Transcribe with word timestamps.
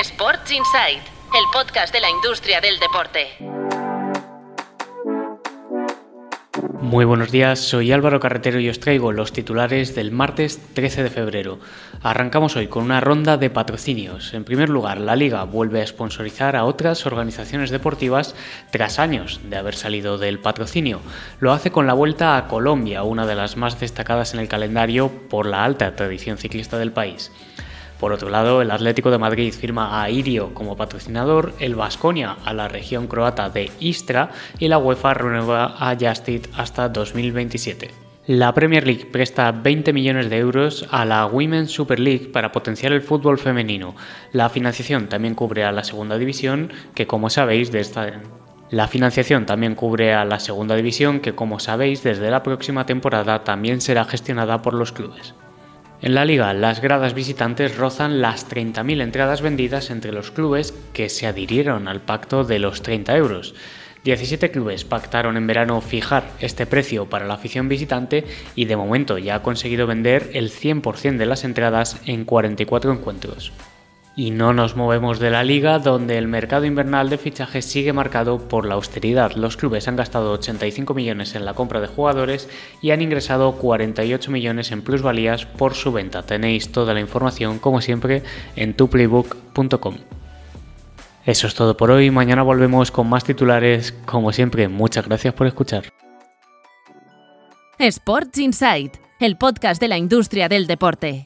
Sports 0.00 0.50
Insight, 0.50 0.98
el 0.98 1.44
podcast 1.52 1.94
de 1.94 2.00
la 2.00 2.10
industria 2.10 2.60
del 2.60 2.80
deporte. 2.80 3.28
Muy 6.80 7.04
buenos 7.04 7.30
días, 7.30 7.60
soy 7.60 7.92
Álvaro 7.92 8.18
Carretero 8.18 8.58
y 8.58 8.68
os 8.68 8.80
traigo 8.80 9.12
los 9.12 9.32
titulares 9.32 9.94
del 9.94 10.10
martes 10.10 10.60
13 10.74 11.04
de 11.04 11.10
febrero. 11.10 11.60
Arrancamos 12.02 12.56
hoy 12.56 12.66
con 12.66 12.82
una 12.82 13.00
ronda 13.00 13.36
de 13.36 13.50
patrocinios. 13.50 14.34
En 14.34 14.42
primer 14.42 14.68
lugar, 14.68 14.98
la 14.98 15.14
liga 15.14 15.44
vuelve 15.44 15.80
a 15.80 15.86
sponsorizar 15.86 16.56
a 16.56 16.64
otras 16.64 17.06
organizaciones 17.06 17.70
deportivas 17.70 18.34
tras 18.72 18.98
años 18.98 19.42
de 19.44 19.56
haber 19.56 19.76
salido 19.76 20.18
del 20.18 20.40
patrocinio. 20.40 21.00
Lo 21.38 21.52
hace 21.52 21.70
con 21.70 21.86
la 21.86 21.94
vuelta 21.94 22.36
a 22.36 22.48
Colombia, 22.48 23.04
una 23.04 23.26
de 23.26 23.36
las 23.36 23.56
más 23.56 23.78
destacadas 23.78 24.34
en 24.34 24.40
el 24.40 24.48
calendario 24.48 25.08
por 25.30 25.46
la 25.46 25.64
alta 25.64 25.94
tradición 25.94 26.36
ciclista 26.36 26.78
del 26.78 26.90
país. 26.90 27.30
Por 28.04 28.12
otro 28.12 28.28
lado, 28.28 28.60
el 28.60 28.70
Atlético 28.70 29.10
de 29.10 29.16
Madrid 29.16 29.50
firma 29.50 30.02
a 30.02 30.10
Irio 30.10 30.52
como 30.52 30.76
patrocinador, 30.76 31.54
el 31.58 31.74
Vasconia 31.74 32.36
a 32.44 32.52
la 32.52 32.68
región 32.68 33.06
croata 33.06 33.48
de 33.48 33.70
Istra 33.80 34.28
y 34.58 34.68
la 34.68 34.76
UEFA 34.76 35.14
renueva 35.14 35.74
a 35.78 35.96
Justit 35.98 36.48
hasta 36.54 36.90
2027. 36.90 37.92
La 38.26 38.52
Premier 38.52 38.86
League 38.86 39.06
presta 39.06 39.50
20 39.52 39.94
millones 39.94 40.28
de 40.28 40.36
euros 40.36 40.86
a 40.90 41.06
la 41.06 41.24
Women's 41.24 41.70
Super 41.70 41.98
League 41.98 42.28
para 42.30 42.52
potenciar 42.52 42.92
el 42.92 43.00
fútbol 43.00 43.38
femenino. 43.38 43.94
La 44.32 44.50
financiación 44.50 45.08
también 45.08 45.34
cubre 45.34 45.64
a 45.64 45.72
la 45.72 45.82
segunda 45.82 46.18
división, 46.18 46.70
que 46.94 47.06
como 47.06 47.30
sabéis 47.30 47.72
la 48.68 48.86
financiación 48.86 49.46
también 49.46 49.74
cubre 49.74 50.12
a 50.12 50.26
la 50.26 50.40
segunda 50.40 50.76
división, 50.76 51.20
que 51.20 51.34
como 51.34 51.58
sabéis 51.58 52.02
desde 52.02 52.30
la 52.30 52.42
próxima 52.42 52.84
temporada 52.84 53.44
también 53.44 53.80
será 53.80 54.04
gestionada 54.04 54.60
por 54.60 54.74
los 54.74 54.92
clubes. 54.92 55.34
En 56.04 56.14
la 56.14 56.26
liga, 56.26 56.52
las 56.52 56.82
gradas 56.82 57.14
visitantes 57.14 57.78
rozan 57.78 58.20
las 58.20 58.46
30.000 58.50 59.00
entradas 59.00 59.40
vendidas 59.40 59.88
entre 59.88 60.12
los 60.12 60.30
clubes 60.30 60.74
que 60.92 61.08
se 61.08 61.26
adhirieron 61.26 61.88
al 61.88 62.02
pacto 62.02 62.44
de 62.44 62.58
los 62.58 62.82
30 62.82 63.16
euros. 63.16 63.54
17 64.04 64.50
clubes 64.50 64.84
pactaron 64.84 65.38
en 65.38 65.46
verano 65.46 65.80
fijar 65.80 66.30
este 66.40 66.66
precio 66.66 67.08
para 67.08 67.26
la 67.26 67.32
afición 67.32 67.70
visitante 67.70 68.26
y 68.54 68.66
de 68.66 68.76
momento 68.76 69.16
ya 69.16 69.36
ha 69.36 69.42
conseguido 69.42 69.86
vender 69.86 70.28
el 70.34 70.50
100% 70.50 71.16
de 71.16 71.24
las 71.24 71.42
entradas 71.42 71.98
en 72.04 72.26
44 72.26 72.92
encuentros. 72.92 73.50
Y 74.16 74.30
no 74.30 74.52
nos 74.52 74.76
movemos 74.76 75.18
de 75.18 75.30
la 75.30 75.42
liga, 75.42 75.80
donde 75.80 76.18
el 76.18 76.28
mercado 76.28 76.66
invernal 76.66 77.10
de 77.10 77.18
fichajes 77.18 77.64
sigue 77.64 77.92
marcado 77.92 78.38
por 78.38 78.64
la 78.64 78.74
austeridad. 78.74 79.32
Los 79.32 79.56
clubes 79.56 79.88
han 79.88 79.96
gastado 79.96 80.32
85 80.32 80.94
millones 80.94 81.34
en 81.34 81.44
la 81.44 81.54
compra 81.54 81.80
de 81.80 81.88
jugadores 81.88 82.48
y 82.80 82.92
han 82.92 83.02
ingresado 83.02 83.52
48 83.56 84.30
millones 84.30 84.70
en 84.70 84.82
plusvalías 84.82 85.46
por 85.46 85.74
su 85.74 85.90
venta. 85.90 86.22
Tenéis 86.22 86.70
toda 86.70 86.94
la 86.94 87.00
información, 87.00 87.58
como 87.58 87.80
siempre, 87.80 88.22
en 88.54 88.74
tuplaybook.com. 88.74 89.96
Eso 91.24 91.46
es 91.46 91.54
todo 91.54 91.76
por 91.76 91.90
hoy. 91.90 92.10
Mañana 92.10 92.42
volvemos 92.42 92.90
con 92.90 93.08
más 93.08 93.24
titulares. 93.24 93.92
Como 94.04 94.32
siempre, 94.32 94.68
muchas 94.68 95.06
gracias 95.06 95.34
por 95.34 95.46
escuchar. 95.46 95.84
Sports 97.78 98.38
Insight, 98.38 98.96
el 99.18 99.36
podcast 99.36 99.80
de 99.80 99.88
la 99.88 99.98
industria 99.98 100.48
del 100.48 100.66
deporte. 100.66 101.22